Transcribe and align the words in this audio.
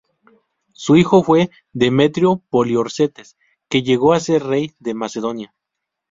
Su 0.73 0.95
hijo 0.95 1.21
fue 1.23 1.51
Demetrio 1.73 2.41
Poliorcetes, 2.49 3.37
que 3.69 3.83
llegó 3.83 4.13
a 4.13 4.19
ser 4.19 4.41
rey 4.43 4.73
de 4.79 4.95
Macedonia. 4.95 5.53